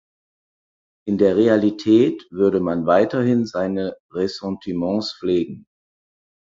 [1.05, 5.67] In der Realität würde man weiterhin seine Ressentiments pflegen.